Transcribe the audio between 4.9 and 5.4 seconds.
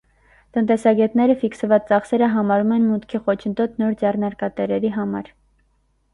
համար։